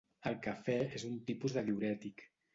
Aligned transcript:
El 0.29 0.37
cafè 0.45 0.77
és 1.01 1.05
un 1.11 1.21
tipus 1.29 1.55
de 1.59 1.65
diürètic. 1.69 2.27